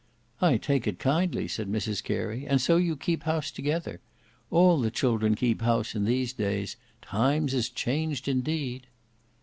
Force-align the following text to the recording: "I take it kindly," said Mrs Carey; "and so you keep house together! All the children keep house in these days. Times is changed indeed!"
"I 0.41 0.57
take 0.57 0.87
it 0.87 0.97
kindly," 0.97 1.47
said 1.47 1.71
Mrs 1.71 2.03
Carey; 2.03 2.47
"and 2.47 2.59
so 2.59 2.75
you 2.77 2.95
keep 2.95 3.21
house 3.21 3.51
together! 3.51 3.99
All 4.49 4.79
the 4.81 4.89
children 4.89 5.35
keep 5.35 5.61
house 5.61 5.93
in 5.93 6.05
these 6.05 6.33
days. 6.33 6.75
Times 7.03 7.53
is 7.53 7.69
changed 7.69 8.27
indeed!" 8.27 8.87